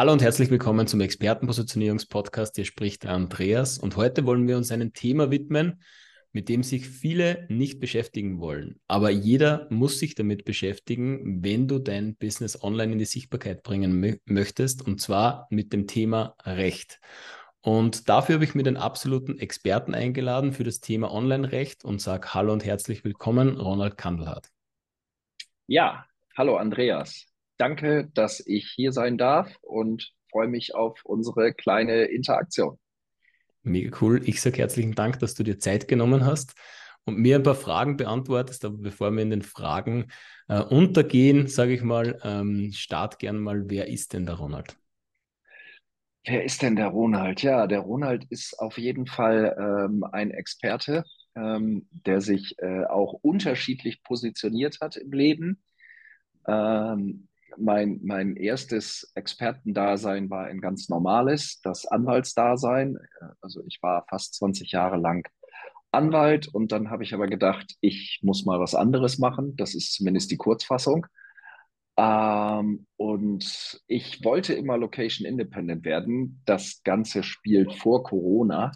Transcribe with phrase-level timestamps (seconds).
[0.00, 2.56] Hallo und herzlich willkommen zum Expertenpositionierungspodcast.
[2.56, 5.82] Hier spricht Andreas und heute wollen wir uns einem Thema widmen,
[6.32, 8.80] mit dem sich viele nicht beschäftigen wollen.
[8.88, 14.18] Aber jeder muss sich damit beschäftigen, wenn du dein Business online in die Sichtbarkeit bringen
[14.24, 16.98] möchtest, und zwar mit dem Thema Recht.
[17.60, 22.32] Und dafür habe ich mir den absoluten Experten eingeladen für das Thema Online-Recht und sage
[22.32, 24.48] Hallo und herzlich willkommen, Ronald Kandelhardt.
[25.66, 26.06] Ja,
[26.38, 27.29] hallo Andreas
[27.60, 32.78] danke, dass ich hier sein darf und freue mich auf unsere kleine Interaktion.
[33.62, 34.22] Mega cool.
[34.24, 36.54] Ich sage herzlichen Dank, dass du dir Zeit genommen hast
[37.04, 38.64] und mir ein paar Fragen beantwortest.
[38.64, 40.06] Aber bevor wir in den Fragen
[40.48, 44.76] äh, untergehen, sage ich mal, ähm, start gern mal, wer ist denn der Ronald?
[46.24, 47.42] Wer ist denn der Ronald?
[47.42, 51.04] Ja, der Ronald ist auf jeden Fall ähm, ein Experte,
[51.34, 55.62] ähm, der sich äh, auch unterschiedlich positioniert hat im Leben.
[56.46, 62.98] Ähm, mein, mein erstes Expertendasein war ein ganz normales, das Anwaltsdasein.
[63.40, 65.28] Also ich war fast 20 Jahre lang
[65.92, 69.56] Anwalt und dann habe ich aber gedacht, ich muss mal was anderes machen.
[69.56, 71.06] Das ist zumindest die Kurzfassung.
[71.96, 76.42] Ähm, und ich wollte immer Location Independent werden.
[76.46, 78.72] Das Ganze spielt vor Corona.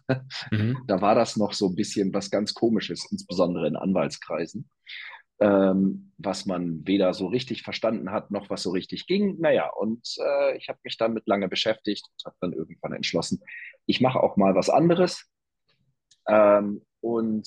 [0.50, 0.78] Mhm.
[0.86, 4.68] Da war das noch so ein bisschen was ganz Komisches, insbesondere in Anwaltskreisen
[5.44, 9.38] ähm, was man weder so richtig verstanden hat, noch was so richtig ging.
[9.40, 13.42] Naja, und äh, ich habe mich damit lange beschäftigt und habe dann irgendwann entschlossen,
[13.84, 15.30] ich mache auch mal was anderes
[16.28, 17.46] ähm, und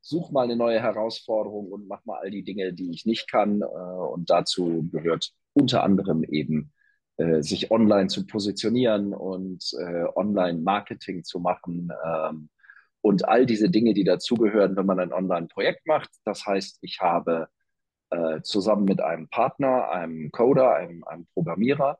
[0.00, 3.60] suche mal eine neue Herausforderung und mache mal all die Dinge, die ich nicht kann.
[3.60, 6.72] Äh, und dazu gehört unter anderem eben
[7.18, 11.92] äh, sich online zu positionieren und äh, Online-Marketing zu machen.
[12.06, 12.48] Ähm,
[13.04, 16.08] und all diese Dinge, die dazugehören, wenn man ein Online-Projekt macht.
[16.24, 17.48] Das heißt, ich habe
[18.08, 21.98] äh, zusammen mit einem Partner, einem Coder, einem, einem Programmierer,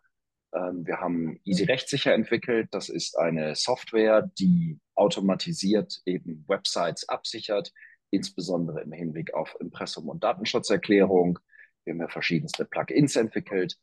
[0.54, 2.68] ähm, wir haben Easy Rechtssicher entwickelt.
[2.70, 7.70] Das ist eine Software, die automatisiert eben Websites absichert,
[8.08, 11.38] insbesondere im Hinblick auf Impressum und Datenschutzerklärung.
[11.84, 13.76] Wir haben ja verschiedenste Plugins entwickelt.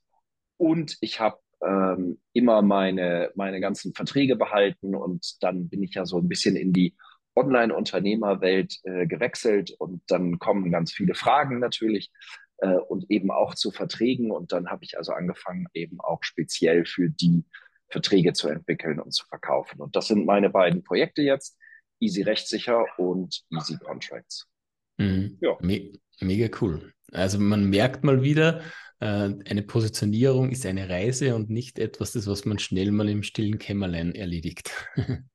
[0.57, 6.07] Und ich habe ähm, immer meine, meine ganzen Verträge behalten und dann bin ich ja
[6.07, 6.95] so ein bisschen in die
[7.35, 12.11] Online-Unternehmerwelt äh, gewechselt und dann kommen ganz viele Fragen natürlich
[12.57, 14.31] äh, und eben auch zu Verträgen.
[14.31, 17.45] Und dann habe ich also angefangen, eben auch speziell für die
[17.89, 19.81] Verträge zu entwickeln und zu verkaufen.
[19.81, 21.57] Und das sind meine beiden Projekte jetzt,
[21.99, 24.47] Easy Rechtssicher und Easy Contracts.
[24.97, 25.37] Mhm.
[25.41, 25.57] Ja.
[25.61, 26.93] Me mega cool.
[27.11, 28.61] Also man merkt mal wieder,
[28.99, 29.05] äh,
[29.45, 33.57] eine Positionierung ist eine Reise und nicht etwas, das was man schnell mal im stillen
[33.57, 34.71] Kämmerlein erledigt.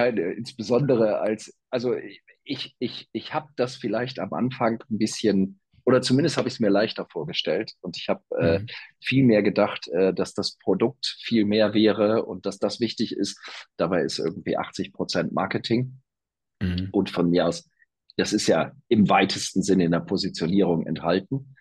[0.00, 1.94] Nein, äh, insbesondere als, also
[2.42, 6.60] ich, ich, ich habe das vielleicht am Anfang ein bisschen, oder zumindest habe ich es
[6.60, 8.66] mir leichter vorgestellt und ich habe äh, mhm.
[8.66, 13.14] äh, viel mehr gedacht, äh, dass das Produkt viel mehr wäre und dass das wichtig
[13.14, 13.38] ist.
[13.76, 16.00] Dabei ist irgendwie 80 Prozent Marketing
[16.62, 16.88] mhm.
[16.92, 17.68] und von mir aus,
[18.16, 21.56] das ist ja im weitesten Sinne in der Positionierung enthalten.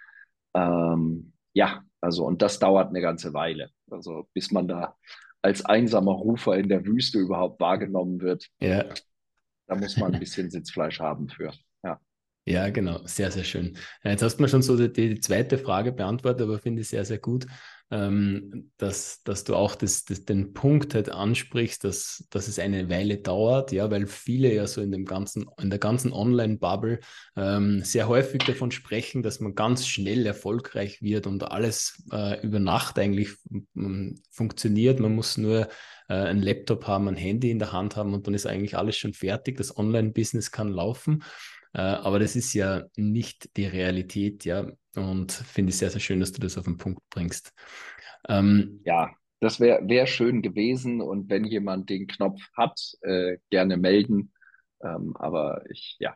[0.54, 4.96] Ähm, ja, also und das dauert eine ganze Weile, also bis man da
[5.42, 8.50] als einsamer Rufer in der Wüste überhaupt wahrgenommen wird.
[8.60, 8.86] Ja.
[9.68, 11.54] Da muss man ein bisschen Sitzfleisch haben für.
[12.50, 12.70] Ja.
[12.70, 13.02] Genau.
[13.06, 13.78] Sehr, sehr schön.
[14.04, 17.06] Jetzt hast du mir schon so die, die zweite Frage beantwortet, aber finde ich sehr,
[17.06, 17.46] sehr gut
[17.92, 22.90] ähm, dass, dass du auch das, das, den Punkt halt ansprichst, dass, dass es eine
[22.90, 27.00] Weile dauert, ja, weil viele ja so in dem ganzen, in der ganzen Online-Bubble
[27.36, 32.60] ähm, sehr häufig davon sprechen, dass man ganz schnell erfolgreich wird und alles äh, über
[32.60, 33.30] Nacht eigentlich
[34.30, 35.00] funktioniert.
[35.00, 35.68] Man muss nur
[36.10, 38.98] äh, ein Laptop haben, ein Handy in der Hand haben und dann ist eigentlich alles
[38.98, 39.58] schon fertig.
[39.58, 41.24] Das Online-Business kann laufen.
[41.74, 44.68] Äh, aber das ist ja nicht die Realität, ja.
[44.96, 47.54] Und finde ich sehr, sehr schön, dass du das auf den Punkt bringst.
[48.28, 51.02] Ähm, ja, das wäre wär schön gewesen.
[51.02, 54.34] Und wenn jemand den Knopf hat, äh, gerne melden.
[54.82, 56.16] Ähm, aber ich, ja,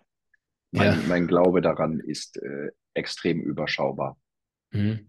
[0.71, 0.99] mein, ja.
[1.07, 4.17] mein Glaube daran ist äh, extrem überschaubar.
[4.71, 5.07] Mhm.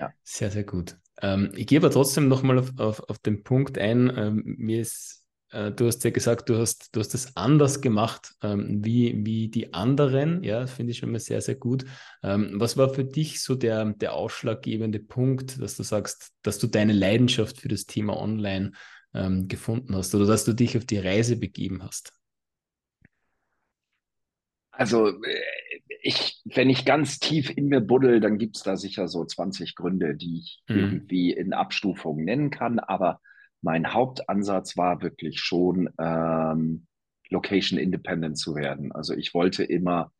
[0.00, 0.12] Ja.
[0.22, 0.96] Sehr, sehr gut.
[1.20, 4.12] Ähm, ich gehe aber trotzdem nochmal auf, auf, auf den Punkt ein.
[4.16, 5.23] Ähm, mir ist
[5.54, 9.48] äh, du hast ja gesagt, du hast, du hast das anders gemacht ähm, wie, wie
[9.48, 10.42] die anderen.
[10.42, 11.84] Ja, finde ich schon mal sehr, sehr gut.
[12.22, 16.66] Ähm, was war für dich so der, der ausschlaggebende Punkt, dass du sagst, dass du
[16.66, 18.72] deine Leidenschaft für das Thema Online
[19.14, 22.12] ähm, gefunden hast oder dass du dich auf die Reise begeben hast?
[24.72, 25.40] Also äh,
[26.02, 29.76] ich, wenn ich ganz tief in mir buddel, dann gibt es da sicher so 20
[29.76, 30.76] Gründe, die ich mhm.
[30.76, 32.80] irgendwie in Abstufungen nennen kann.
[32.80, 33.20] Aber
[33.64, 36.86] mein Hauptansatz war wirklich schon, ähm,
[37.30, 38.92] Location Independent zu werden.
[38.92, 40.12] Also ich wollte immer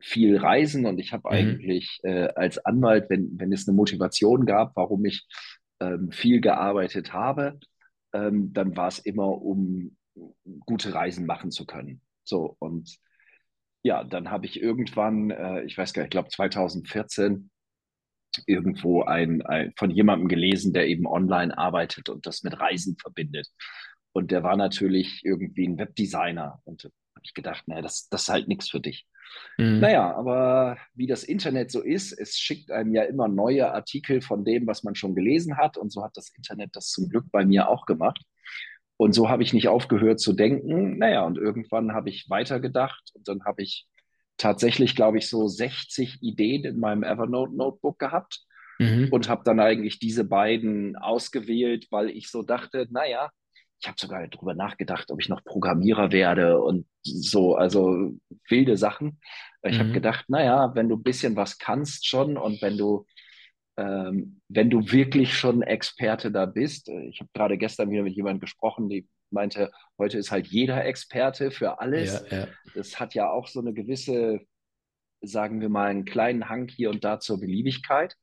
[0.00, 1.34] viel reisen und ich habe mhm.
[1.34, 5.26] eigentlich äh, als Anwalt, wenn, wenn es eine Motivation gab, warum ich
[5.80, 7.58] ähm, viel gearbeitet habe,
[8.12, 9.96] ähm, dann war es immer, um
[10.64, 12.00] gute Reisen machen zu können.
[12.22, 12.96] So, und
[13.82, 17.50] ja, dann habe ich irgendwann, äh, ich weiß gar nicht, ich glaube 2014,
[18.46, 23.48] irgendwo ein, ein, von jemandem gelesen, der eben online arbeitet und das mit Reisen verbindet.
[24.12, 26.60] Und der war natürlich irgendwie ein Webdesigner.
[26.64, 29.06] Und da habe ich gedacht, naja, das, das ist halt nichts für dich.
[29.58, 29.80] Mhm.
[29.80, 34.44] Naja, aber wie das Internet so ist, es schickt einem ja immer neue Artikel von
[34.44, 35.76] dem, was man schon gelesen hat.
[35.76, 38.22] Und so hat das Internet das zum Glück bei mir auch gemacht.
[38.96, 40.98] Und so habe ich nicht aufgehört zu denken.
[40.98, 43.86] Naja, und irgendwann habe ich weitergedacht und dann habe ich
[44.38, 48.40] tatsächlich, glaube ich, so 60 Ideen in meinem Evernote Notebook gehabt
[48.78, 49.08] mhm.
[49.10, 53.30] und habe dann eigentlich diese beiden ausgewählt, weil ich so dachte, naja,
[53.80, 58.12] ich habe sogar darüber nachgedacht, ob ich noch Programmierer werde und so, also
[58.48, 59.20] wilde Sachen.
[59.62, 59.80] Ich mhm.
[59.80, 63.06] habe gedacht, naja, wenn du ein bisschen was kannst schon und wenn du
[63.76, 68.40] ähm, wenn du wirklich schon Experte da bist, ich habe gerade gestern wieder mit jemandem
[68.40, 72.24] gesprochen, die meinte, heute ist halt jeder Experte für alles.
[72.30, 72.48] Ja, ja.
[72.74, 74.40] Das hat ja auch so eine gewisse,
[75.20, 78.16] sagen wir mal, einen kleinen Hang hier und da zur Beliebigkeit.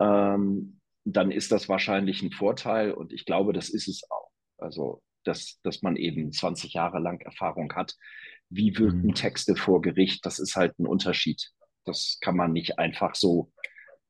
[0.00, 4.30] Ähm, dann ist das wahrscheinlich ein Vorteil und ich glaube, das ist es auch.
[4.58, 7.94] Also, dass, dass man eben 20 Jahre lang Erfahrung hat.
[8.50, 9.14] Wie wirken mhm.
[9.14, 10.24] Texte vor Gericht?
[10.24, 11.50] Das ist halt ein Unterschied.
[11.84, 13.52] Das kann man nicht einfach so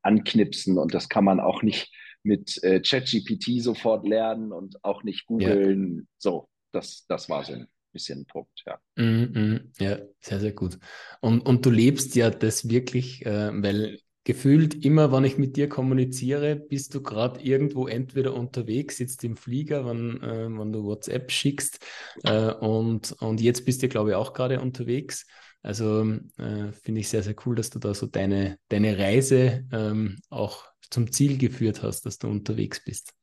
[0.03, 1.93] anknipsen und das kann man auch nicht
[2.29, 5.97] mit äh, ChatGPT sofort lernen und auch nicht googeln.
[5.97, 6.03] Ja.
[6.19, 8.79] So, das, das war so ein bisschen ein Punkt, ja.
[8.97, 10.79] Mm, mm, ja, sehr, sehr gut.
[11.21, 15.71] Und, und du lebst ja das wirklich, äh, weil gefühlt immer, wenn ich mit dir
[15.71, 21.33] kommuniziere, bist du gerade irgendwo entweder unterwegs, sitzt im Flieger, wenn, äh, wenn du WhatsApp
[21.33, 21.85] schickst
[22.25, 25.27] äh, und, und jetzt bist du, glaube ich, auch gerade unterwegs.
[25.63, 26.03] Also
[26.37, 30.67] äh, finde ich sehr, sehr cool, dass du da so deine, deine Reise ähm, auch
[30.91, 33.15] zum Ziel geführt hast, dass du unterwegs bist.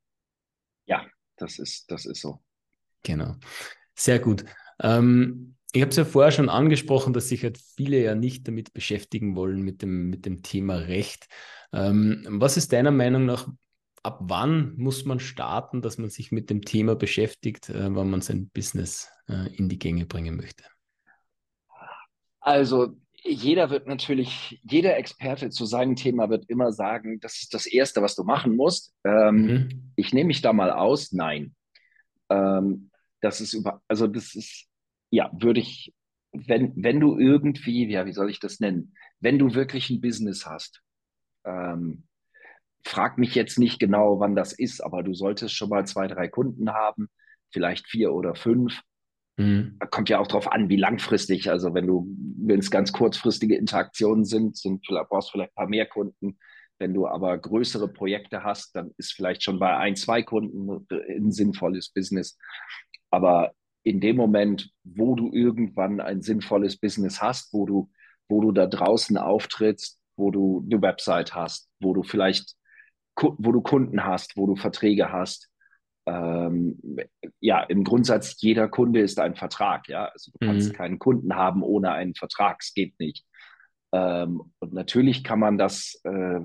[0.85, 1.05] Ja,
[1.37, 2.41] das ist, das ist so.
[3.03, 3.35] Genau.
[3.95, 4.45] Sehr gut.
[4.79, 8.73] Ähm, ich habe es ja vorher schon angesprochen, dass sich halt viele ja nicht damit
[8.73, 11.27] beschäftigen wollen, mit dem, mit dem Thema Recht.
[11.73, 13.47] Ähm, was ist deiner Meinung nach,
[14.01, 18.21] ab wann muss man starten, dass man sich mit dem Thema beschäftigt, äh, wenn man
[18.21, 20.63] sein Business äh, in die Gänge bringen möchte?
[22.39, 22.95] Also
[23.25, 28.01] jeder wird natürlich, jeder Experte zu seinem Thema wird immer sagen, das ist das Erste,
[28.01, 28.93] was du machen musst.
[29.03, 29.91] Ähm, mhm.
[29.95, 31.11] Ich nehme mich da mal aus.
[31.11, 31.55] Nein.
[32.29, 32.91] Ähm,
[33.21, 34.67] das ist über, also das ist
[35.09, 35.93] ja, würde ich,
[36.33, 40.45] wenn, wenn du irgendwie, ja, wie soll ich das nennen, wenn du wirklich ein Business
[40.45, 40.81] hast,
[41.45, 42.03] ähm,
[42.83, 46.27] frag mich jetzt nicht genau, wann das ist, aber du solltest schon mal zwei, drei
[46.27, 47.09] Kunden haben,
[47.51, 48.81] vielleicht vier oder fünf.
[49.37, 49.79] Mhm.
[49.89, 51.49] Kommt ja auch darauf an, wie langfristig.
[51.49, 52.07] Also wenn du,
[52.47, 56.37] wenn es ganz kurzfristige Interaktionen sind, sind brauchst du vielleicht ein paar mehr Kunden.
[56.77, 61.31] Wenn du aber größere Projekte hast, dann ist vielleicht schon bei ein, zwei Kunden ein
[61.31, 62.37] sinnvolles Business.
[63.11, 63.53] Aber
[63.83, 67.89] in dem Moment, wo du irgendwann ein sinnvolles Business hast, wo du,
[68.27, 72.55] wo du da draußen auftrittst, wo du eine Website hast, wo du vielleicht,
[73.15, 75.49] wo du Kunden hast, wo du Verträge hast.
[76.05, 76.79] Ähm,
[77.39, 80.05] ja, im Grundsatz, jeder Kunde ist ein Vertrag, ja.
[80.05, 80.75] Also du kannst mhm.
[80.75, 83.25] keinen Kunden haben ohne einen Vertrag, es geht nicht.
[83.91, 86.39] Ähm, und natürlich kann man das, äh,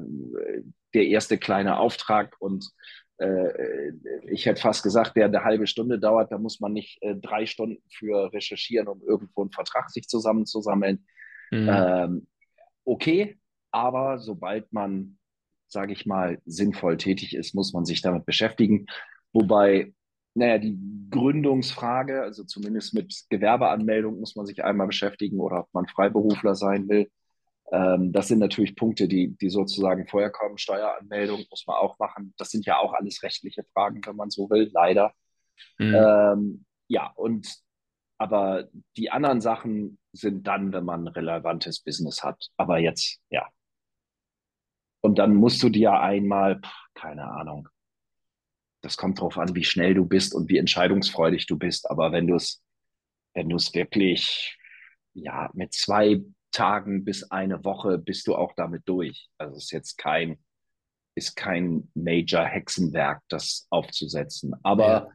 [0.95, 2.71] der erste kleine Auftrag und
[3.19, 3.93] äh,
[4.31, 7.45] ich hätte fast gesagt, der eine halbe Stunde dauert, da muss man nicht äh, drei
[7.47, 11.07] Stunden für recherchieren, um irgendwo einen Vertrag sich zusammenzusammeln.
[11.51, 11.69] Mhm.
[11.71, 12.27] Ähm,
[12.85, 13.39] okay,
[13.71, 15.19] aber sobald man,
[15.69, 18.87] sage ich mal, sinnvoll tätig ist, muss man sich damit beschäftigen.
[19.33, 19.93] Wobei,
[20.35, 20.79] naja, die
[21.11, 26.89] Gründungsfrage, also zumindest mit Gewerbeanmeldung muss man sich einmal beschäftigen oder ob man Freiberufler sein
[26.89, 27.11] will.
[27.73, 30.59] Ähm, das sind natürlich Punkte, die, die sozusagen vorher kommen.
[30.59, 32.35] Steueranmeldung muss man auch machen.
[32.37, 35.13] Das sind ja auch alles rechtliche Fragen, wenn man so will, leider.
[35.79, 35.95] Mhm.
[35.95, 37.47] Ähm, ja, und
[38.19, 38.69] aber
[38.99, 42.49] die anderen Sachen sind dann, wenn man ein relevantes Business hat.
[42.59, 43.49] Aber jetzt, ja.
[45.01, 46.61] Und dann musst du dir einmal,
[46.95, 47.69] keine Ahnung,
[48.83, 51.91] das kommt drauf an, wie schnell du bist und wie entscheidungsfreudig du bist.
[51.91, 52.63] Aber wenn du es,
[53.35, 54.59] wenn du es wirklich,
[55.13, 56.23] ja, mit zwei
[56.53, 59.29] Tagen bis eine Woche bist du auch damit durch.
[59.39, 60.39] Also es ist jetzt kein,
[61.15, 64.55] ist kein Major Hexenwerk, das aufzusetzen.
[64.63, 65.09] Aber ja.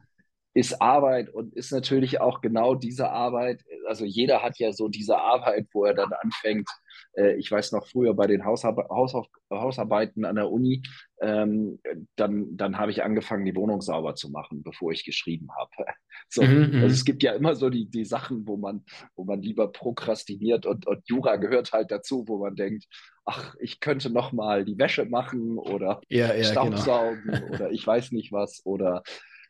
[0.56, 3.62] Ist Arbeit und ist natürlich auch genau diese Arbeit.
[3.86, 6.66] Also jeder hat ja so diese Arbeit, wo er dann anfängt.
[7.12, 10.82] Äh, ich weiß noch früher bei den Hausar Hausar Hausarbeiten an der Uni,
[11.20, 11.78] ähm,
[12.16, 15.70] dann, dann habe ich angefangen, die Wohnung sauber zu machen, bevor ich geschrieben habe.
[16.28, 16.84] So, mhm, also mhm.
[16.84, 18.84] es gibt ja immer so die, die Sachen, wo man,
[19.14, 22.86] wo man lieber prokrastiniert und, und Jura gehört halt dazu, wo man denkt,
[23.24, 26.50] ach, ich könnte noch mal die Wäsche machen oder ja, ja, genau.
[26.50, 27.46] Staubsaugen genau.
[27.54, 29.04] oder ich weiß nicht was oder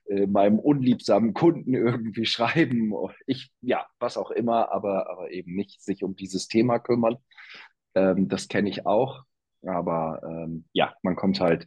[0.08, 2.92] äh, meinem unliebsamen Kunden irgendwie schreiben.
[3.26, 7.16] Ich, ja, was auch immer, aber, aber eben nicht sich um dieses Thema kümmern.
[7.94, 9.22] Ähm, das kenne ich auch.
[9.62, 11.66] Aber ähm, ja, man kommt halt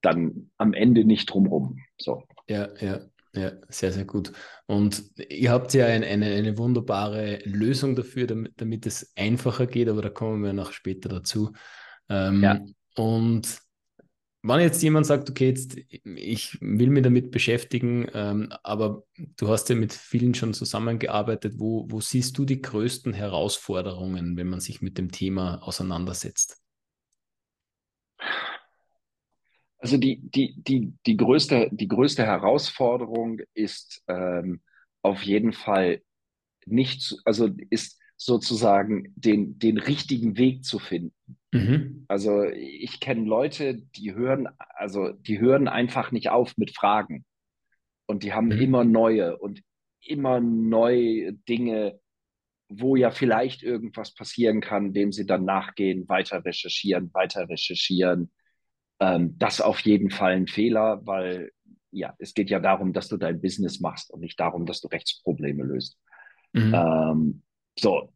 [0.00, 1.78] dann am Ende nicht drum rum.
[1.98, 2.24] So.
[2.48, 3.00] Ja, ja.
[3.34, 4.30] Ja, sehr, sehr gut.
[4.66, 9.88] Und ihr habt ja ein, eine, eine wunderbare Lösung dafür, damit, damit es einfacher geht,
[9.88, 11.52] aber da kommen wir noch später dazu.
[12.10, 12.60] Ähm, ja.
[12.94, 13.58] Und
[14.42, 19.04] wenn jetzt jemand sagt, okay, jetzt ich will mich damit beschäftigen, ähm, aber
[19.36, 24.48] du hast ja mit vielen schon zusammengearbeitet, wo, wo siehst du die größten Herausforderungen, wenn
[24.48, 26.60] man sich mit dem Thema auseinandersetzt?
[29.78, 34.60] Also die, die, die, die, größte, die größte Herausforderung ist ähm,
[35.02, 36.02] auf jeden Fall
[36.66, 41.14] nicht, also ist sozusagen den, den richtigen Weg zu finden.
[41.52, 42.04] Mhm.
[42.08, 47.24] Also ich kenne Leute, die hören, also die hören einfach nicht auf mit Fragen.
[48.06, 48.60] Und die haben mhm.
[48.60, 49.62] immer neue und
[50.00, 52.00] immer neue Dinge,
[52.68, 58.30] wo ja vielleicht irgendwas passieren kann, dem sie dann nachgehen, weiter recherchieren, weiter recherchieren
[59.02, 61.50] ähm, das auf jeden Fall ein Fehler, weil
[61.90, 64.88] ja, es geht ja darum, dass du dein Business machst und nicht darum, dass du
[64.88, 65.98] Rechtsprobleme löst.
[66.52, 66.72] Mhm.
[66.74, 67.42] Ähm,
[67.78, 68.12] so,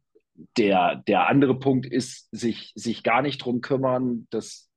[0.57, 4.27] der, der andere Punkt ist, sich, sich gar nicht drum kümmern.
[4.29, 4.69] Das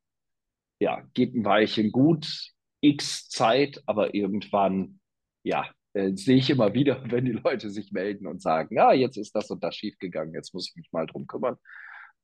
[0.80, 5.00] ja, geht ein Weilchen gut, x Zeit, aber irgendwann,
[5.42, 9.16] ja, äh, sehe ich immer wieder, wenn die Leute sich melden und sagen, ja, jetzt
[9.16, 11.56] ist das und das schiefgegangen, jetzt muss ich mich mal drum kümmern.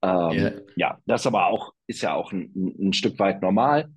[0.02, 0.52] Ähm, yeah.
[0.76, 3.90] Ja, das aber auch ist ja auch ein, ein Stück weit normal.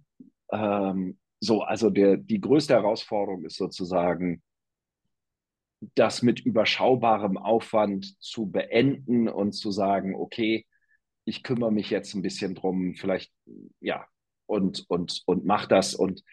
[0.51, 4.42] Ähm, so, also der, die größte Herausforderung ist sozusagen,
[6.00, 10.65] das mit überschaubarem Aufwand zu beenden und zu sagen, okay,
[11.25, 13.32] ich kümmere mich jetzt ein bisschen drum, vielleicht,
[13.79, 14.06] ja,
[14.48, 16.24] und, und, und mach das und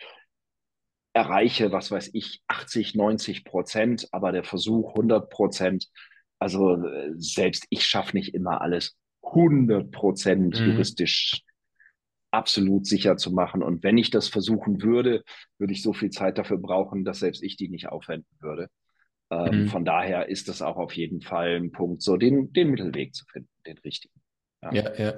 [1.12, 5.88] erreiche, was weiß ich, 80, 90 Prozent, aber der Versuch 100 Prozent.
[6.38, 6.78] Also
[7.16, 8.96] selbst ich schaffe nicht immer alles.
[9.23, 10.66] 100 Prozent mhm.
[10.73, 11.42] juristisch
[12.30, 13.62] absolut sicher zu machen.
[13.62, 15.25] Und wenn ich das versuchen würde,
[15.58, 18.68] würde ich so viel Zeit dafür brauchen, dass selbst ich die nicht aufwenden würde.
[19.30, 19.68] Ähm, mhm.
[19.68, 23.25] Von daher ist das auch auf jeden Fall ein Punkt, so den, den Mittelweg zu
[23.26, 24.14] finden, den richtigen.
[24.62, 24.95] Ja, ja.
[24.99, 25.14] ja.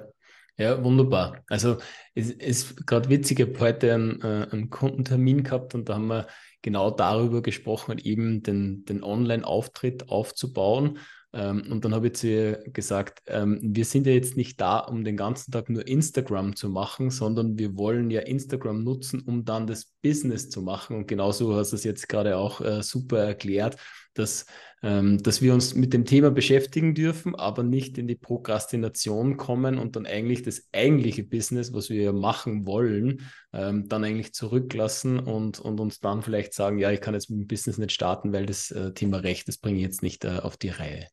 [0.57, 1.43] ja wunderbar.
[1.47, 1.77] Also
[2.15, 6.07] es ist gerade witzig, ich habe heute einen, äh, einen Kundentermin gehabt und da haben
[6.07, 6.27] wir
[6.61, 10.99] genau darüber gesprochen, eben den, den Online-Auftritt aufzubauen
[11.31, 14.79] ähm, und dann habe ich zu ihr gesagt, ähm, wir sind ja jetzt nicht da,
[14.79, 19.45] um den ganzen Tag nur Instagram zu machen, sondern wir wollen ja Instagram nutzen, um
[19.45, 20.95] dann das Business zu machen.
[20.95, 23.77] Und genauso hast du es jetzt gerade auch äh, super erklärt,
[24.13, 24.45] dass,
[24.81, 29.77] ähm, dass wir uns mit dem Thema beschäftigen dürfen, aber nicht in die Prokrastination kommen
[29.77, 35.59] und dann eigentlich das eigentliche Business, was wir machen wollen, ähm, dann eigentlich zurücklassen und,
[35.59, 38.45] und uns dann vielleicht sagen, ja, ich kann jetzt mit dem Business nicht starten, weil
[38.45, 41.07] das äh, Thema Recht, das bringe ich jetzt nicht äh, auf die Reihe.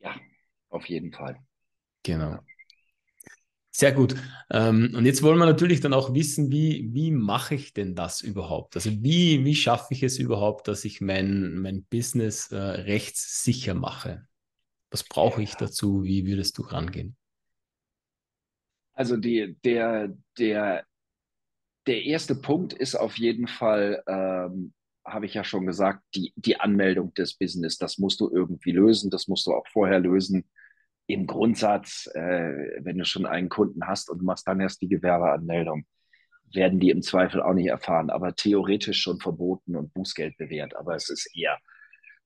[0.00, 0.14] Ja,
[0.68, 1.36] auf jeden Fall.
[2.02, 2.38] Genau.
[3.80, 4.14] Sehr gut.
[4.50, 8.20] Ähm, und jetzt wollen wir natürlich dann auch wissen, wie, wie mache ich denn das
[8.20, 8.76] überhaupt?
[8.76, 14.26] Also wie, wie schaffe ich es überhaupt, dass ich mein, mein Business äh, rechtssicher mache?
[14.90, 16.04] Was brauche ich dazu?
[16.04, 17.16] Wie würdest du rangehen?
[18.92, 20.84] Also die, der, der,
[21.86, 24.74] der erste Punkt ist auf jeden Fall, ähm,
[25.06, 29.08] habe ich ja schon gesagt, die, die Anmeldung des Business, das musst du irgendwie lösen,
[29.08, 30.44] das musst du auch vorher lösen.
[31.12, 35.84] Im Grundsatz, äh, wenn du schon einen Kunden hast und machst dann erst die Gewerbeanmeldung,
[36.52, 40.76] werden die im Zweifel auch nicht erfahren, aber theoretisch schon verboten und Bußgeld bewährt.
[40.76, 41.58] Aber es ist eher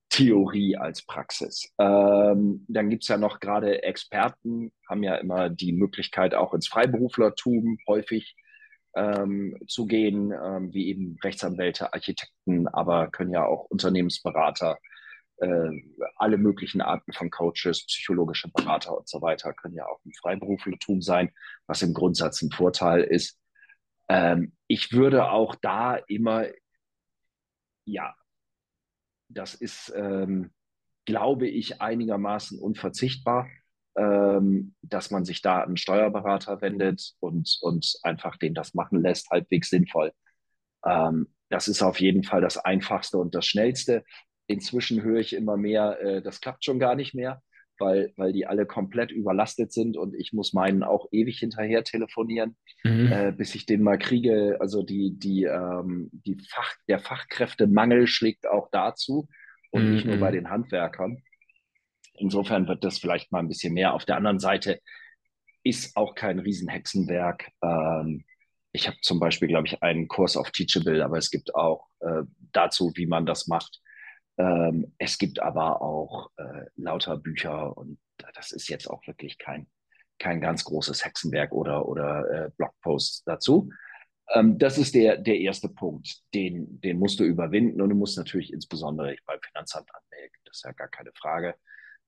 [0.09, 1.71] Theorie als Praxis.
[1.79, 6.67] Ähm, dann gibt es ja noch gerade Experten, haben ja immer die Möglichkeit, auch ins
[6.67, 8.35] Freiberuflertum häufig
[8.95, 14.77] ähm, zu gehen, ähm, wie eben Rechtsanwälte, Architekten, aber können ja auch Unternehmensberater,
[15.37, 15.69] äh,
[16.15, 21.01] alle möglichen Arten von Coaches, psychologische Berater und so weiter können ja auch im Freiberuflertum
[21.01, 21.31] sein,
[21.67, 23.39] was im Grundsatz ein Vorteil ist.
[24.07, 26.45] Ähm, ich würde auch da immer,
[27.85, 28.15] ja,
[29.29, 30.51] das ist, ähm,
[31.05, 33.47] glaube ich, einigermaßen unverzichtbar
[33.97, 39.01] ähm, dass man sich da an einen Steuerberater wendet und, und einfach den das machen
[39.01, 40.11] lässt, halbwegs sinnvoll.
[40.85, 44.03] Ähm, das ist auf jeden Fall das Einfachste und das Schnellste.
[44.47, 47.41] Inzwischen höre ich immer mehr, äh, das klappt schon gar nicht mehr,
[47.77, 52.55] weil, weil die alle komplett überlastet sind und ich muss meinen auch ewig hinterher telefonieren,
[52.83, 53.11] mhm.
[53.11, 54.57] äh, bis ich den mal kriege.
[54.59, 59.27] Also die, die, ähm, die Fach, der Fachkräftemangel schlägt auch dazu
[59.71, 59.93] und mhm.
[59.93, 60.35] nicht nur bei mhm.
[60.35, 61.21] den Handwerkern.
[62.17, 63.93] Insofern wird das vielleicht mal ein bisschen mehr.
[63.93, 64.79] Auf der anderen Seite,
[65.65, 67.49] ist auch kein Riesenhexenwerk.
[67.61, 68.23] Ähm,
[68.71, 72.21] ich habe zum Beispiel, glaube ich, einen Kurs auf Teachable, aber es gibt auch äh,
[72.51, 73.81] dazu, wie man das macht.
[74.37, 77.99] Ähm, es gibt aber auch äh, lauter Bücher und
[78.33, 79.67] das ist jetzt auch wirklich kein,
[80.19, 83.69] kein ganz großes Hexenwerk oder, oder äh, Blogposts dazu.
[84.33, 88.17] Ähm, das ist der, der erste Punkt, den, den musst du überwinden und du musst
[88.17, 90.37] natürlich insbesondere beim Finanzamt anmelden.
[90.45, 91.55] Das ist ja gar keine Frage.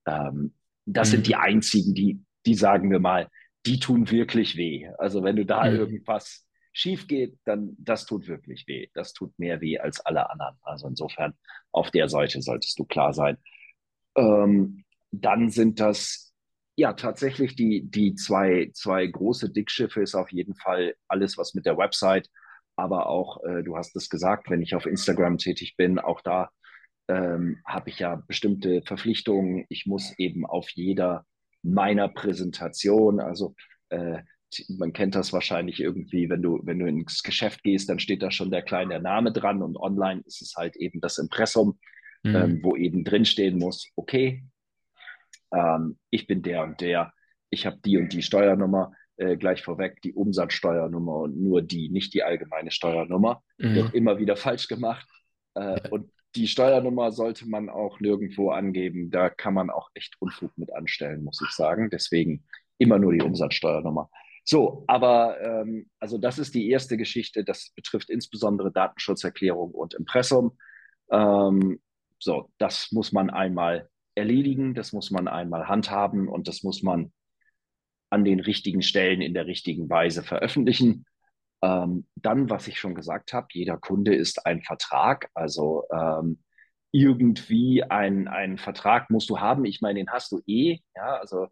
[0.06, 0.54] Ähm,
[0.84, 1.12] das mhm.
[1.12, 3.28] sind die einzigen, die, die sagen wir mal,
[3.66, 4.88] die tun wirklich weh.
[4.98, 5.76] Also wenn du da mhm.
[5.76, 6.47] irgendwas
[6.78, 8.88] schief geht, dann das tut wirklich weh.
[8.94, 10.56] Das tut mehr weh als alle anderen.
[10.62, 11.34] Also insofern
[11.72, 13.36] auf der Seite solltest du klar sein.
[14.16, 16.32] Ähm, dann sind das
[16.76, 21.66] ja tatsächlich die, die zwei, zwei große Dickschiffe ist auf jeden Fall alles, was mit
[21.66, 22.30] der Website,
[22.76, 26.50] aber auch, äh, du hast es gesagt, wenn ich auf Instagram tätig bin, auch da
[27.08, 29.64] ähm, habe ich ja bestimmte Verpflichtungen.
[29.68, 31.26] Ich muss eben auf jeder
[31.62, 33.56] meiner Präsentation, also
[33.88, 34.22] äh,
[34.68, 38.30] man kennt das wahrscheinlich irgendwie, wenn du, wenn du ins Geschäft gehst, dann steht da
[38.30, 41.78] schon der kleine Name dran und online ist es halt eben das Impressum,
[42.22, 42.34] mhm.
[42.34, 44.44] ähm, wo eben drinstehen muss, okay,
[45.52, 47.12] ähm, ich bin der und der,
[47.50, 52.14] ich habe die und die Steuernummer, äh, gleich vorweg die Umsatzsteuernummer und nur die, nicht
[52.14, 53.74] die allgemeine Steuernummer, mhm.
[53.74, 55.06] wird immer wieder falsch gemacht.
[55.54, 55.90] Äh, ja.
[55.90, 59.10] Und die Steuernummer sollte man auch nirgendwo angeben.
[59.10, 61.90] Da kann man auch echt Unfug mit anstellen, muss ich sagen.
[61.90, 62.44] Deswegen
[62.78, 64.10] immer nur die Umsatzsteuernummer.
[64.50, 67.44] So, aber ähm, also das ist die erste Geschichte.
[67.44, 70.56] Das betrifft insbesondere Datenschutzerklärung und Impressum.
[71.12, 71.82] Ähm,
[72.18, 77.12] so, das muss man einmal erledigen, das muss man einmal handhaben und das muss man
[78.08, 81.04] an den richtigen Stellen in der richtigen Weise veröffentlichen.
[81.60, 85.28] Ähm, dann, was ich schon gesagt habe, jeder Kunde ist ein Vertrag.
[85.34, 86.42] Also ähm,
[86.90, 89.66] irgendwie ein, ein Vertrag musst du haben.
[89.66, 90.78] Ich meine, den hast du eh.
[90.96, 91.48] Ja, also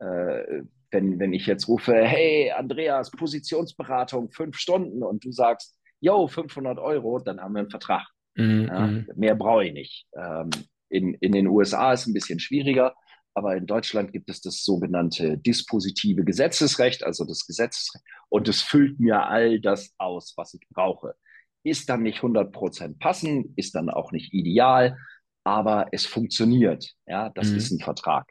[0.00, 6.28] äh, wenn, wenn ich jetzt rufe, hey Andreas, Positionsberatung, fünf Stunden und du sagst, yo,
[6.28, 8.06] 500 Euro, dann haben wir einen Vertrag.
[8.36, 8.66] Mhm.
[8.68, 9.06] Ja, mhm.
[9.16, 10.06] mehr brauche ich nicht.
[10.16, 10.50] Ähm,
[10.90, 12.94] in, in den USA ist es ein bisschen schwieriger
[13.38, 18.98] aber in Deutschland gibt es das sogenannte dispositive Gesetzesrecht, also das Gesetzesrecht, und es füllt
[18.98, 21.14] mir all das aus, was ich brauche.
[21.62, 24.98] Ist dann nicht 100% passend, ist dann auch nicht ideal,
[25.44, 26.94] aber es funktioniert.
[27.06, 27.56] Ja, das mhm.
[27.58, 28.28] ist ein Vertrag.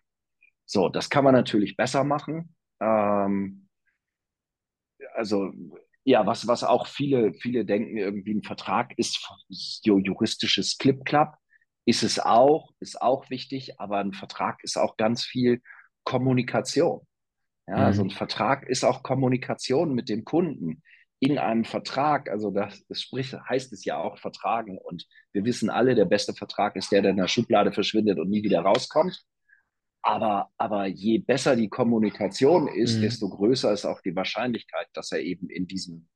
[0.68, 2.56] So, das kann man natürlich besser machen.
[2.80, 3.68] Ähm,
[5.16, 5.52] also
[6.04, 9.20] ja, was, was auch viele, viele denken, irgendwie ein Vertrag ist
[9.84, 11.38] juristisches Clip-Clap
[11.88, 15.62] ist es auch, ist auch wichtig, aber ein Vertrag ist auch ganz viel
[16.04, 17.08] Kommunikation.
[17.66, 17.84] Ja, mhm.
[17.84, 20.84] also ein Vertrag ist auch Kommunikation mit dem Kunden.
[21.20, 24.78] In einem Vertrag, also das, das spricht, heißt es ja auch vertragen.
[24.78, 28.30] Und wir wissen alle, der beste Vertrag ist der, der in der Schublade verschwindet und
[28.30, 29.24] nie wieder rauskommt.
[30.02, 33.02] Aber, aber je besser die Kommunikation ist, mhm.
[33.02, 36.08] desto größer ist auch die Wahrscheinlichkeit, dass er eben in diesem,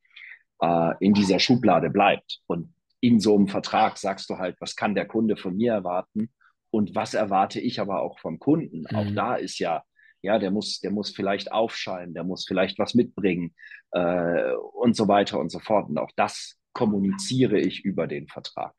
[0.62, 2.40] äh, in dieser Schublade bleibt.
[2.48, 6.30] Und in so einem Vertrag sagst du halt, was kann der Kunde von mir erwarten
[6.70, 8.86] und was erwarte ich aber auch vom Kunden.
[8.90, 8.96] Mhm.
[8.96, 9.84] Auch da ist ja,
[10.22, 13.54] ja, der muss, der muss vielleicht aufscheinen, der muss vielleicht was mitbringen
[13.92, 15.90] äh, und so weiter und so fort.
[15.90, 18.74] Und auch das kommuniziere ich über den Vertrag.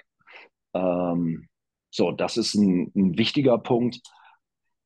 [0.75, 1.49] Ähm,
[1.91, 4.01] so, das ist ein, ein wichtiger Punkt.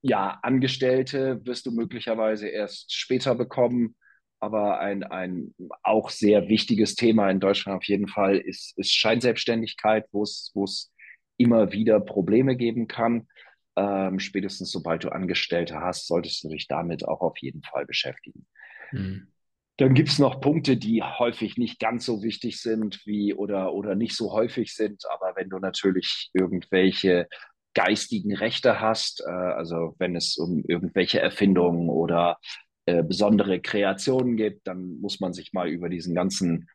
[0.08, 3.96] Ja, Angestellte wirst du möglicherweise erst später bekommen
[4.40, 10.06] aber ein, ein auch sehr wichtiges Thema in Deutschland auf jeden Fall ist, ist Scheinselbstständigkeit,
[10.12, 10.92] wo es,
[11.38, 13.28] immer wieder Probleme geben kann.
[13.76, 18.46] Ähm, spätestens sobald du Angestellte hast, solltest du dich damit auch auf jeden Fall beschäftigen.
[18.90, 19.28] Mhm.
[19.76, 23.94] Dann gibt es noch Punkte, die häufig nicht ganz so wichtig sind wie oder, oder
[23.94, 27.28] nicht so häufig sind, aber wenn du natürlich irgendwelche
[27.76, 32.38] geistigen Rechte hast, äh, also wenn es um irgendwelche Erfindungen oder
[32.86, 36.70] äh, besondere Kreationen gibt, dann muss man sich mal über diesen ganzen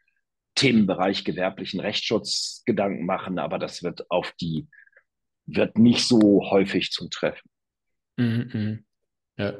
[0.54, 4.68] Themenbereich gewerblichen Rechtsschutz Gedanken machen, aber das wird auf die,
[5.48, 7.50] wird nicht so häufig zutreffen.
[8.18, 8.86] Mhm, mhm.
[9.38, 9.54] ja,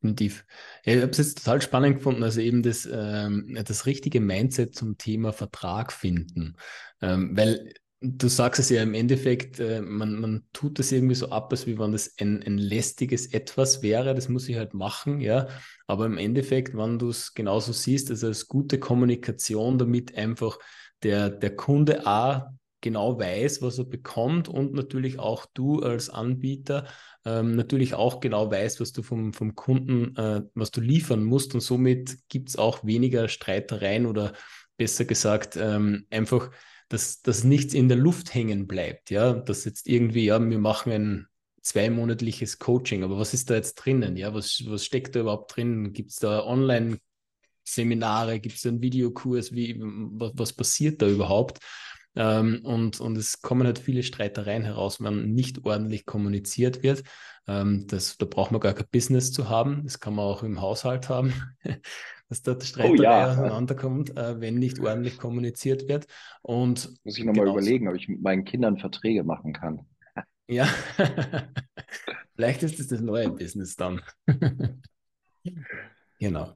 [0.00, 0.46] definitiv.
[0.86, 4.74] Ja, ich habe es jetzt total spannend gefunden, also eben das, ähm, das richtige Mindset
[4.74, 6.56] zum Thema Vertrag finden.
[7.02, 7.74] Ähm, weil
[8.06, 11.66] Du sagst es ja im Endeffekt, äh, man, man tut das irgendwie so ab, als
[11.66, 15.48] wenn das ein, ein lästiges Etwas wäre, das muss ich halt machen, ja.
[15.86, 20.58] Aber im Endeffekt, wenn du es genauso siehst, also als gute Kommunikation, damit einfach
[21.02, 26.86] der, der Kunde A genau weiß, was er bekommt und natürlich auch du als Anbieter
[27.24, 31.54] ähm, natürlich auch genau weißt, was du vom, vom Kunden, äh, was du liefern musst
[31.54, 34.34] und somit gibt es auch weniger Streitereien oder
[34.76, 36.50] besser gesagt ähm, einfach
[36.88, 40.92] dass, dass nichts in der Luft hängen bleibt, ja, dass jetzt irgendwie, ja, wir machen
[40.92, 41.26] ein,
[41.64, 43.02] zweimonatliches Coaching.
[43.02, 44.16] Aber was ist da jetzt drinnen?
[44.16, 45.92] Ja, was, was steckt da überhaupt drin?
[45.92, 48.38] Gibt es da Online-Seminare?
[48.38, 49.52] Gibt es da einen Videokurs?
[49.52, 51.60] Wie, was, was passiert da überhaupt?
[52.16, 57.02] Ähm, und, und es kommen halt viele Streitereien heraus, wenn nicht ordentlich kommuniziert wird.
[57.48, 59.82] Ähm, das, da braucht man gar kein Business zu haben.
[59.84, 61.32] Das kann man auch im Haushalt haben,
[62.28, 63.32] dass dort Streiterei oh, ja.
[63.32, 66.06] auseinanderkommt, äh, wenn nicht ordentlich kommuniziert wird.
[66.42, 69.86] Und Muss ich nochmal überlegen, ob ich mit meinen Kindern Verträge machen kann.
[70.46, 70.66] Ja,
[72.36, 74.00] vielleicht ist es das neue Business dann.
[76.18, 76.54] genau.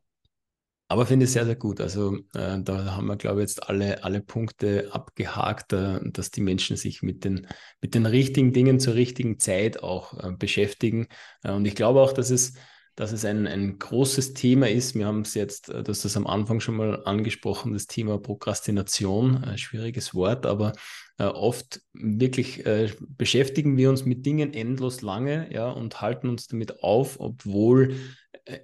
[0.91, 1.83] Aber finde ich sehr, sehr gut.
[1.83, 6.41] Also äh, da haben wir, glaube ich, jetzt alle, alle Punkte abgehakt, äh, dass die
[6.41, 7.47] Menschen sich mit den,
[7.83, 11.09] mit den richtigen Dingen zur richtigen Zeit auch äh, beschäftigen.
[11.43, 12.55] Äh, und ich glaube auch, dass es,
[12.99, 14.97] dass es ein, ein großes Thema ist.
[14.97, 19.45] Wir haben es jetzt, äh, das ist am Anfang schon mal angesprochen, das Thema Prokrastination,
[19.45, 20.73] ein schwieriges Wort, aber
[21.19, 22.65] äh, oft wirklich
[22.99, 27.95] beschäftigen wir uns mit Dingen endlos lange ja, und halten uns damit auf, obwohl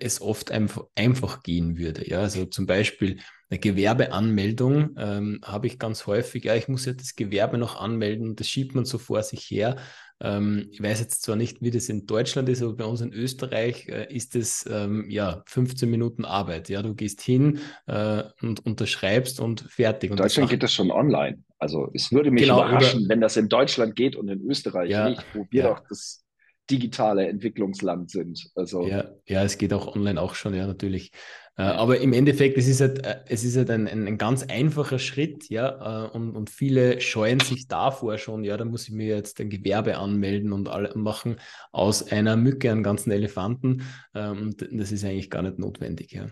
[0.01, 2.09] es oft einfach, einfach gehen würde.
[2.09, 3.21] Ja, also zum Beispiel
[3.51, 8.35] eine Gewerbeanmeldung ähm, habe ich ganz häufig, ja, ich muss ja das Gewerbe noch anmelden,
[8.35, 9.77] das schiebt man so vor sich her.
[10.21, 13.13] Ähm, ich weiß jetzt zwar nicht, wie das in Deutschland ist, aber bei uns in
[13.13, 16.69] Österreich äh, ist es ähm, ja 15 Minuten Arbeit.
[16.69, 20.11] Ja, du gehst hin äh, und unterschreibst und fertig.
[20.11, 21.43] In Deutschland geht das schon online.
[21.59, 24.91] Also es würde mich genau, überraschen, oder, wenn das in Deutschland geht und in Österreich
[24.91, 25.69] ja, nicht, wo wir ja.
[25.71, 26.25] doch das
[26.71, 28.51] digitale Entwicklungsland sind.
[28.55, 31.11] Also ja, ja, es geht auch online auch schon, ja, natürlich.
[31.57, 34.43] Äh, aber im Endeffekt, es ist halt, äh, es ist halt ein, ein, ein ganz
[34.43, 38.95] einfacher Schritt, ja, äh, und, und viele scheuen sich davor schon, ja, da muss ich
[38.95, 41.37] mir jetzt ein Gewerbe anmelden und alle machen
[41.73, 43.83] aus einer Mücke einen ganzen Elefanten.
[44.15, 46.27] Ähm, und das ist eigentlich gar nicht notwendig, ja.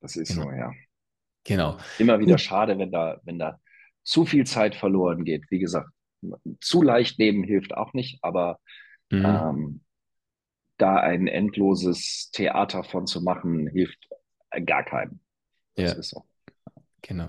[0.00, 0.44] Das ist genau.
[0.44, 0.72] so, ja.
[1.44, 1.78] Genau.
[1.98, 2.40] Immer wieder Gut.
[2.40, 3.60] schade, wenn da, wenn da
[4.02, 5.44] zu viel Zeit verloren geht.
[5.50, 5.88] Wie gesagt,
[6.60, 8.58] zu leicht nehmen hilft auch nicht, aber
[9.10, 9.24] Mhm.
[9.24, 9.80] Ähm,
[10.78, 14.08] da ein endloses Theater von zu machen, hilft
[14.66, 15.20] gar keinem.
[15.74, 15.98] Das ja.
[15.98, 16.24] ist so.
[17.02, 17.28] Genau.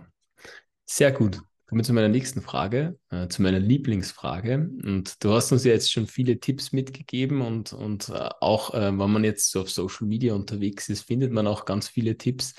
[0.85, 1.41] Sehr gut.
[1.67, 4.69] Kommen wir zu meiner nächsten Frage, äh, zu meiner Lieblingsfrage.
[4.83, 8.97] Und du hast uns ja jetzt schon viele Tipps mitgegeben und, und äh, auch, äh,
[8.97, 12.53] wenn man jetzt so auf Social Media unterwegs ist, findet man auch ganz viele Tipps.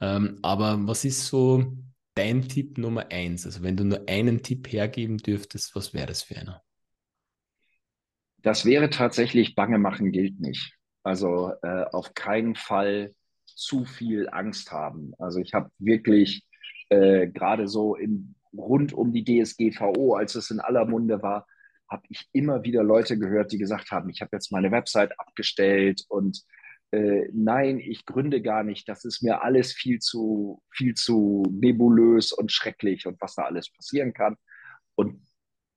[0.00, 1.72] Ähm, aber was ist so
[2.14, 3.46] dein Tipp Nummer eins?
[3.46, 6.62] Also wenn du nur einen Tipp hergeben dürftest, was wäre das für einer?
[8.42, 10.76] Das wäre tatsächlich Bange machen gilt nicht.
[11.02, 13.14] Also äh, auf keinen Fall
[13.46, 15.12] zu viel Angst haben.
[15.18, 16.46] Also ich habe wirklich
[16.88, 21.46] äh, gerade so im, rund um die DSGVO, als es in aller Munde war,
[21.88, 26.04] habe ich immer wieder Leute gehört, die gesagt haben, ich habe jetzt meine Website abgestellt
[26.08, 26.42] und
[26.92, 28.88] äh, nein, ich gründe gar nicht.
[28.88, 33.70] Das ist mir alles viel zu, viel zu nebulös und schrecklich und was da alles
[33.70, 34.36] passieren kann.
[34.96, 35.20] Und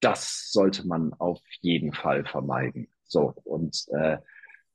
[0.03, 2.87] das sollte man auf jeden Fall vermeiden.
[3.05, 4.17] So und äh,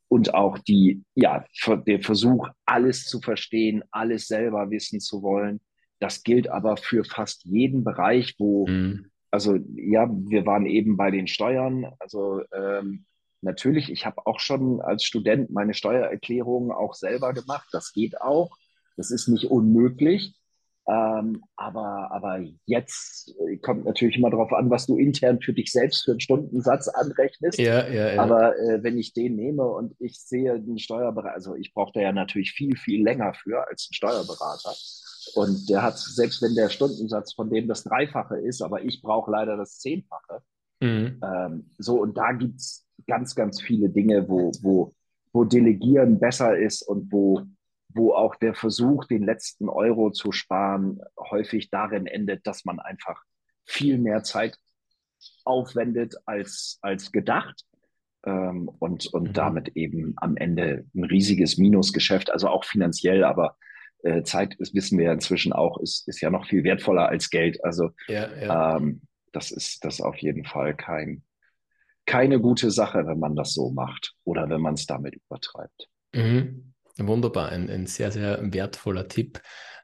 [0.09, 1.45] und auch die ja
[1.87, 5.61] der Versuch alles zu verstehen, alles selber wissen zu wollen.
[5.99, 9.11] Das gilt aber für fast jeden Bereich, wo mhm.
[9.31, 11.87] also ja wir waren eben bei den Steuern.
[11.99, 13.05] Also ähm,
[13.43, 17.69] natürlich, ich habe auch schon als Student meine Steuererklärungen auch selber gemacht.
[17.73, 18.57] Das geht auch.
[18.97, 20.38] Das ist nicht unmöglich.
[20.91, 25.71] Ähm, aber, aber jetzt äh, kommt natürlich immer darauf an, was du intern für dich
[25.71, 27.59] selbst für einen Stundensatz anrechnest.
[27.59, 28.23] Ja, ja, ja.
[28.23, 32.01] Aber äh, wenn ich den nehme und ich sehe den Steuerberater, also ich brauche da
[32.01, 34.75] ja natürlich viel, viel länger für als ein Steuerberater.
[35.35, 39.31] Und der hat, selbst wenn der Stundensatz von dem das Dreifache ist, aber ich brauche
[39.31, 40.41] leider das Zehnfache.
[40.81, 41.21] Mhm.
[41.23, 44.95] Ähm, so, und da gibt es ganz, ganz viele Dinge, wo, wo,
[45.35, 47.43] wo Delegieren besser ist und wo
[47.89, 53.23] wo auch der Versuch, den letzten Euro zu sparen, häufig darin endet, dass man einfach
[53.65, 54.57] viel mehr Zeit
[55.45, 57.65] aufwendet als, als gedacht
[58.25, 59.33] ähm, und, und mhm.
[59.33, 63.57] damit eben am Ende ein riesiges Minusgeschäft, also auch finanziell, aber
[64.03, 67.31] äh, Zeit, das wissen wir ja inzwischen auch, ist, ist ja noch viel wertvoller als
[67.31, 67.63] Geld.
[67.65, 68.77] Also ja, ja.
[68.77, 71.23] Ähm, das ist das auf jeden Fall kein,
[72.07, 75.89] keine gute Sache, wenn man das so macht oder wenn man es damit übertreibt.
[76.15, 76.75] Mhm.
[76.99, 79.41] Wunderbar, ein, ein sehr, sehr wertvoller Tipp.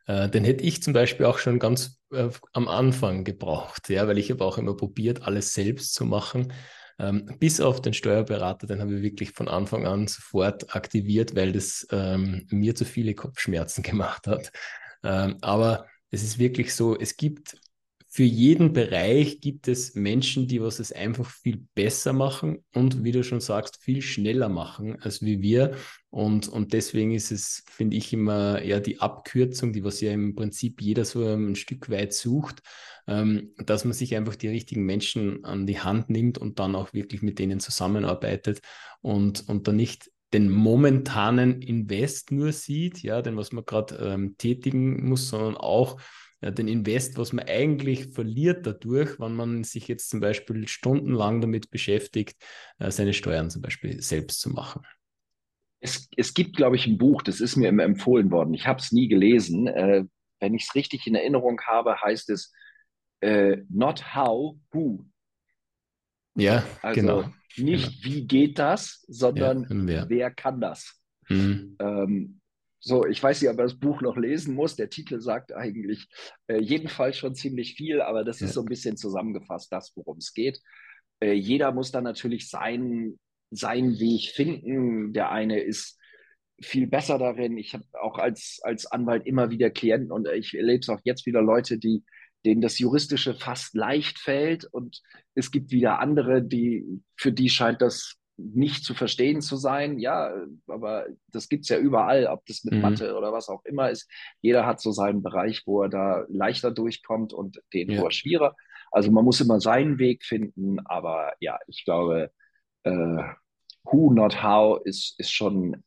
[0.06, 4.18] Äh, den hätte ich zum Beispiel auch schon ganz äh, am Anfang gebraucht, ja, weil
[4.18, 6.52] ich habe auch immer probiert, alles selbst zu machen.
[6.98, 11.52] Ähm, bis auf den Steuerberater, den habe ich wirklich von Anfang an sofort aktiviert, weil
[11.52, 14.50] das ähm, mir zu viele Kopfschmerzen gemacht hat.
[15.02, 17.56] Ähm, aber es ist wirklich so, es gibt
[18.14, 23.10] für jeden Bereich gibt es Menschen, die was es einfach viel besser machen und wie
[23.10, 25.74] du schon sagst, viel schneller machen als wie wir.
[26.10, 30.36] Und, und deswegen ist es, finde ich, immer eher die Abkürzung, die was ja im
[30.36, 32.62] Prinzip jeder so ein Stück weit sucht,
[33.08, 36.92] ähm, dass man sich einfach die richtigen Menschen an die Hand nimmt und dann auch
[36.94, 38.60] wirklich mit denen zusammenarbeitet
[39.00, 44.36] und, und dann nicht den momentanen Invest nur sieht, ja, den was man gerade ähm,
[44.38, 46.00] tätigen muss, sondern auch
[46.44, 51.40] ja, den Invest, was man eigentlich verliert dadurch, wenn man sich jetzt zum Beispiel stundenlang
[51.40, 52.36] damit beschäftigt,
[52.78, 54.82] äh, seine Steuern zum Beispiel selbst zu machen.
[55.80, 58.52] Es, es gibt, glaube ich, ein Buch, das ist mir immer empfohlen worden.
[58.52, 59.68] Ich habe es nie gelesen.
[59.68, 60.04] Äh,
[60.38, 62.52] wenn ich es richtig in Erinnerung habe, heißt es
[63.20, 65.06] äh, Not How, Who.
[66.36, 67.32] Ja, also genau.
[67.56, 68.14] Nicht genau.
[68.14, 70.08] wie geht das, sondern ja, wer.
[70.10, 70.30] wer.
[70.30, 71.00] kann das.
[71.30, 71.76] Mhm.
[71.78, 72.40] Ähm,
[72.84, 74.76] so, ich weiß nicht, ob er das Buch noch lesen muss.
[74.76, 76.06] Der Titel sagt eigentlich
[76.48, 78.46] äh, jedenfalls schon ziemlich viel, aber das ja.
[78.46, 80.60] ist so ein bisschen zusammengefasst, das, worum es geht.
[81.18, 83.18] Äh, jeder muss dann natürlich sein,
[83.50, 85.14] seinen Weg finden.
[85.14, 85.98] Der eine ist
[86.60, 87.56] viel besser darin.
[87.56, 91.24] Ich habe auch als, als Anwalt immer wieder Klienten und ich erlebe es auch jetzt
[91.24, 92.04] wieder Leute, die
[92.44, 95.00] denen das Juristische fast leicht fällt und
[95.34, 96.84] es gibt wieder andere, die
[97.16, 99.98] für die scheint das nicht zu verstehen zu sein.
[99.98, 100.34] Ja,
[100.66, 102.80] aber das gibt es ja überall, ob das mit mhm.
[102.80, 104.10] Mathe oder was auch immer ist.
[104.40, 108.00] Jeder hat so seinen Bereich, wo er da leichter durchkommt und den, ja.
[108.00, 108.54] wo er schwieriger.
[108.90, 112.30] Also man muss immer seinen Weg finden, aber ja, ich glaube,
[112.84, 113.22] äh,
[113.84, 115.82] who not how ist, ist schon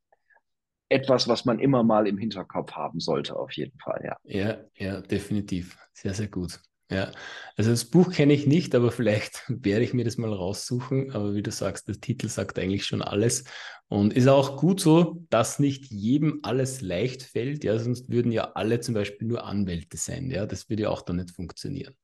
[0.89, 4.17] etwas, was man immer mal im Hinterkopf haben sollte, auf jeden Fall, ja.
[4.23, 5.77] Ja, ja, definitiv.
[5.93, 6.59] Sehr, sehr gut.
[6.89, 7.11] Ja,
[7.57, 11.11] also das Buch kenne ich nicht, aber vielleicht werde ich mir das mal raussuchen.
[11.11, 13.43] Aber wie du sagst, der Titel sagt eigentlich schon alles.
[13.89, 17.63] Und ist auch gut so, dass nicht jedem alles leicht fällt.
[17.63, 20.29] Ja, sonst würden ja alle zum Beispiel nur Anwälte sein.
[20.29, 21.95] Ja, das würde ja auch dann nicht funktionieren.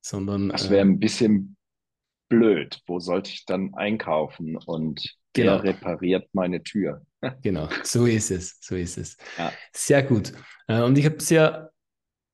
[0.00, 0.50] Sondern.
[0.50, 1.56] Das wäre ein bisschen
[2.28, 2.80] blöd.
[2.86, 5.62] Wo sollte ich dann einkaufen und genau.
[5.62, 7.02] wer repariert meine Tür?
[7.42, 8.58] genau, so ist es.
[8.60, 9.16] So ist es.
[9.38, 9.52] Ja.
[9.72, 10.32] Sehr gut.
[10.68, 11.68] Äh, und ich habe es ja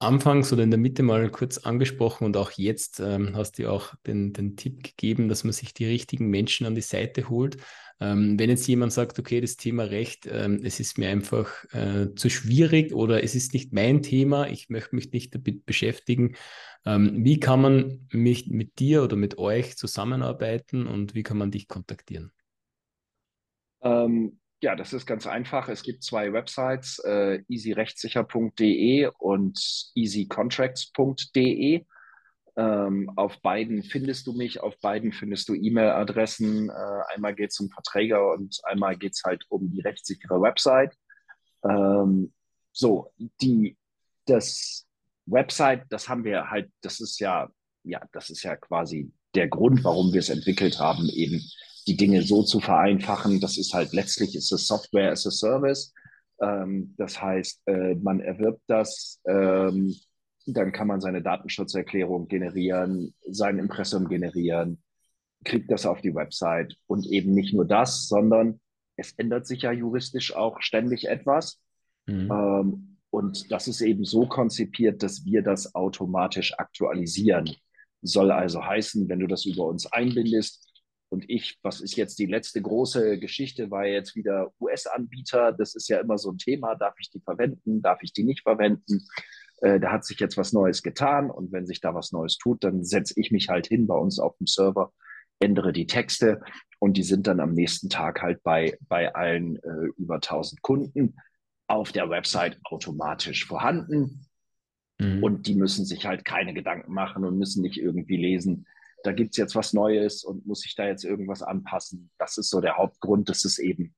[0.00, 3.94] anfangs oder in der Mitte mal kurz angesprochen und auch jetzt ähm, hast du auch
[4.06, 7.58] den, den Tipp gegeben, dass man sich die richtigen Menschen an die Seite holt.
[8.00, 12.14] Ähm, wenn jetzt jemand sagt, okay, das Thema Recht, ähm, es ist mir einfach äh,
[12.14, 16.34] zu schwierig oder es ist nicht mein Thema, ich möchte mich nicht damit beschäftigen,
[16.86, 21.50] ähm, wie kann man mich mit dir oder mit euch zusammenarbeiten und wie kann man
[21.50, 22.32] dich kontaktieren?
[24.62, 25.68] Ja, das ist ganz einfach.
[25.68, 29.59] Es gibt zwei Websites, äh, easyrechtssicher.de und
[29.94, 31.87] easycontracts.de.
[32.57, 36.68] Ähm, auf beiden findest du mich, auf beiden findest du E-Mail-Adressen.
[36.68, 40.94] Äh, einmal geht es um Verträge und einmal geht es halt um die rechtssichere Website.
[41.64, 42.35] Ähm,
[42.73, 43.79] so, die,
[44.27, 44.87] das
[45.25, 47.49] Website, das haben wir halt, das ist ja,
[47.85, 51.40] ja, das ist ja quasi der Grund, warum wir es entwickelt haben, eben
[51.86, 53.40] die Dinge so zu vereinfachen.
[53.40, 55.92] Das ist halt letztlich ist es Software as a Service.
[56.40, 59.94] Ähm, das heißt, äh, man erwirbt das, ähm,
[60.46, 64.82] dann kann man seine Datenschutzerklärung generieren, sein Impressum generieren,
[65.44, 68.60] kriegt das auf die Website und eben nicht nur das, sondern
[68.96, 71.60] es ändert sich ja juristisch auch ständig etwas.
[72.06, 72.30] Mhm.
[72.30, 77.50] Ähm, und das ist eben so konzipiert, dass wir das automatisch aktualisieren.
[78.02, 80.69] Soll also heißen, wenn du das über uns einbindest,
[81.11, 85.53] und ich, was ist jetzt die letzte große Geschichte, war jetzt wieder US-Anbieter.
[85.53, 86.77] Das ist ja immer so ein Thema.
[86.77, 87.83] Darf ich die verwenden?
[87.83, 89.09] Darf ich die nicht verwenden?
[89.61, 91.29] Äh, da hat sich jetzt was Neues getan.
[91.29, 94.20] Und wenn sich da was Neues tut, dann setze ich mich halt hin bei uns
[94.20, 94.92] auf dem Server,
[95.40, 96.42] ändere die Texte
[96.79, 101.16] und die sind dann am nächsten Tag halt bei, bei allen äh, über 1000 Kunden
[101.66, 104.27] auf der Website automatisch vorhanden.
[104.99, 105.25] Mhm.
[105.25, 108.66] Und die müssen sich halt keine Gedanken machen und müssen nicht irgendwie lesen,
[109.02, 112.10] da gibt es jetzt was Neues und muss ich da jetzt irgendwas anpassen.
[112.18, 113.94] Das ist so der Hauptgrund, dass es eben,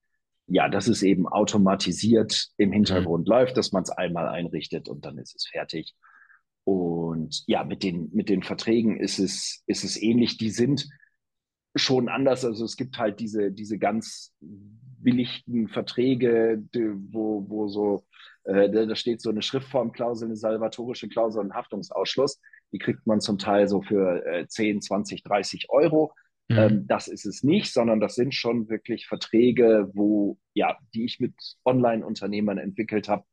[0.46, 3.32] ja, dass es eben automatisiert im Hintergrund mhm.
[3.32, 5.94] läuft, dass man es einmal einrichtet und dann ist es fertig.
[6.64, 10.36] Und ja, mit den, mit den Verträgen ist es, ist es ähnlich.
[10.36, 10.88] Die sind
[11.74, 12.44] schon anders.
[12.44, 16.62] Also es gibt halt diese, diese ganz billigen Verträge,
[17.10, 18.04] wo, wo so,
[18.44, 22.40] äh, da steht so eine Schriftformklausel, eine salvatorische Klausel und Haftungsausschluss.
[22.72, 26.12] Die kriegt man zum Teil so für äh, 10, 20, 30 Euro.
[26.48, 26.58] Mhm.
[26.58, 31.20] Ähm, das ist es nicht, sondern das sind schon wirklich Verträge, wo, ja, die ich
[31.20, 33.24] mit Online-Unternehmern entwickelt habe.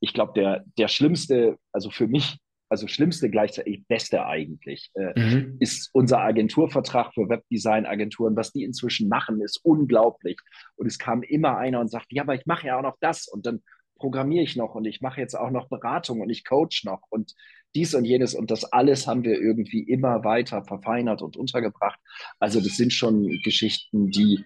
[0.00, 2.38] Ich glaube, der, der schlimmste, also für mich,
[2.70, 5.56] also schlimmste gleichzeitig beste eigentlich, äh, mhm.
[5.58, 8.36] ist unser Agenturvertrag für Webdesign-Agenturen.
[8.36, 10.38] Was die inzwischen machen, ist unglaublich.
[10.76, 13.26] Und es kam immer einer und sagt, ja, aber ich mache ja auch noch das.
[13.26, 13.62] Und dann
[13.98, 17.34] programmiere ich noch und ich mache jetzt auch noch Beratung und ich coach noch und
[17.74, 21.98] dies und jenes und das alles haben wir irgendwie immer weiter verfeinert und untergebracht.
[22.38, 24.44] Also das sind schon Geschichten, die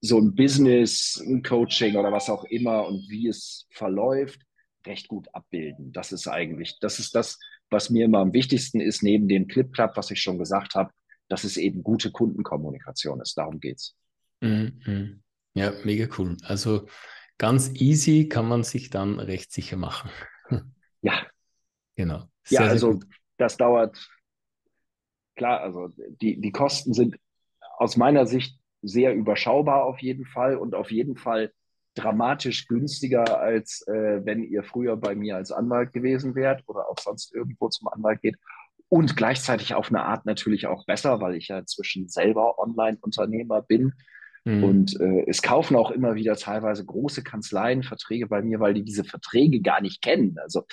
[0.00, 4.40] so ein Business, ein Coaching oder was auch immer und wie es verläuft,
[4.86, 5.92] recht gut abbilden.
[5.92, 7.38] Das ist eigentlich, das ist das,
[7.70, 10.92] was mir immer am wichtigsten ist, neben dem Clip Club, was ich schon gesagt habe,
[11.28, 13.36] dass es eben gute Kundenkommunikation ist.
[13.36, 13.96] Darum geht's.
[14.40, 15.22] Mhm, mhm.
[15.54, 16.36] Ja, mega cool.
[16.42, 16.86] Also
[17.38, 20.10] ganz easy kann man sich dann recht sicher machen.
[21.02, 21.26] Ja.
[21.96, 22.28] Genau.
[22.44, 22.98] Sehr, ja, also
[23.36, 24.08] das dauert,
[25.36, 27.16] klar, also die, die Kosten sind
[27.78, 31.52] aus meiner Sicht sehr überschaubar auf jeden Fall und auf jeden Fall
[31.94, 36.98] dramatisch günstiger, als äh, wenn ihr früher bei mir als Anwalt gewesen wärt oder auch
[36.98, 38.36] sonst irgendwo zum Anwalt geht.
[38.88, 43.92] Und gleichzeitig auf eine Art natürlich auch besser, weil ich ja inzwischen selber Online-Unternehmer bin.
[44.44, 44.64] Mhm.
[44.64, 48.84] Und äh, es kaufen auch immer wieder teilweise große Kanzleien Verträge bei mir, weil die
[48.84, 50.36] diese Verträge gar nicht kennen.
[50.38, 50.64] Also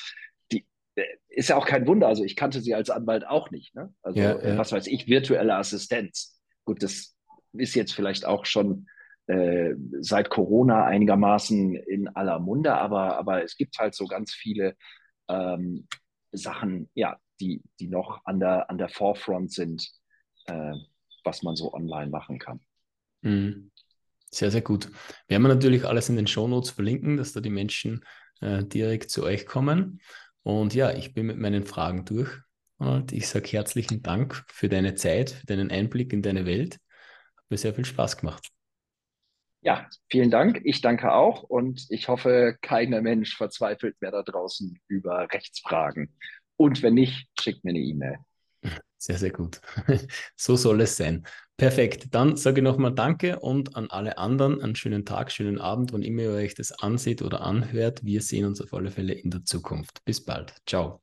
[0.52, 2.08] die äh, ist ja auch kein Wunder.
[2.08, 3.74] Also ich kannte sie als Anwalt auch nicht.
[3.74, 3.94] Ne?
[4.02, 4.58] Also ja, ja.
[4.58, 6.40] was weiß ich, virtuelle Assistenz.
[6.66, 7.16] Gut, das
[7.54, 8.88] ist jetzt vielleicht auch schon
[9.28, 14.76] äh, seit Corona einigermaßen in aller Munde, aber, aber es gibt halt so ganz viele
[15.30, 15.88] ähm,
[16.34, 19.90] Sachen, ja, die, die noch an der, an der Forefront sind,
[20.46, 20.74] äh,
[21.24, 22.60] was man so online machen kann.
[23.22, 23.72] Mhm.
[24.34, 24.90] Sehr, sehr gut.
[25.28, 28.06] Werden wir natürlich alles in den Shownotes verlinken, dass da die Menschen
[28.40, 30.02] äh, direkt zu euch kommen.
[30.44, 32.30] Und ja, ich bin mit meinen Fragen durch.
[32.78, 36.80] Und ich sage herzlichen Dank für deine Zeit, für deinen Einblick in deine Welt.
[37.36, 38.48] Hat mir sehr viel Spaß gemacht.
[39.64, 40.62] Ja, vielen Dank.
[40.64, 46.18] Ich danke auch und ich hoffe, keiner Mensch verzweifelt mehr da draußen über Rechtsfragen.
[46.56, 48.18] Und wenn nicht, schickt mir eine E-Mail.
[49.02, 49.62] Sehr, sehr gut.
[50.36, 51.26] So soll es sein.
[51.58, 52.14] Perfekt.
[52.14, 56.04] Dann sage ich nochmal Danke und an alle anderen einen schönen Tag, schönen Abend, wann
[56.04, 58.06] immer ihr euch das ansieht oder anhört.
[58.06, 60.06] Wir sehen uns auf alle Fälle in der Zukunft.
[60.06, 60.54] Bis bald.
[60.68, 61.02] Ciao.